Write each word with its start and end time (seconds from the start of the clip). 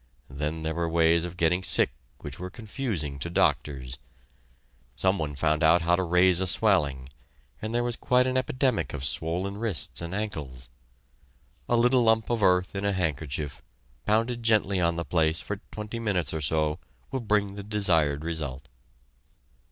Then 0.31 0.63
there 0.63 0.73
were 0.73 0.89
ways 0.89 1.25
of 1.25 1.37
getting 1.37 1.61
sick 1.61 1.91
which 2.21 2.39
were 2.39 2.49
confusing 2.49 3.19
to 3.19 3.29
doctors. 3.29 3.99
Some 4.95 5.19
one 5.19 5.35
found 5.35 5.61
out 5.61 5.83
how 5.83 5.95
to 5.95 6.01
raise 6.01 6.41
a 6.41 6.47
swelling, 6.47 7.09
and 7.61 7.71
there 7.71 7.83
was 7.83 7.97
quite 7.97 8.25
an 8.25 8.35
epidemic 8.35 8.93
of 8.95 9.05
swollen 9.05 9.57
wrists 9.59 10.01
and 10.01 10.15
ankles. 10.15 10.69
A 11.69 11.77
little 11.77 12.01
lump 12.01 12.31
of 12.31 12.41
earth 12.41 12.73
in 12.73 12.83
a 12.83 12.93
handkerchief, 12.93 13.61
pounded 14.07 14.41
gently 14.41 14.79
on 14.81 14.95
the 14.95 15.05
place, 15.05 15.39
for 15.39 15.61
twenty 15.71 15.99
minutes 15.99 16.33
or 16.33 16.41
so, 16.41 16.79
will 17.11 17.19
bring 17.19 17.53
the 17.53 17.61
desired 17.61 18.23
result. 18.23 18.67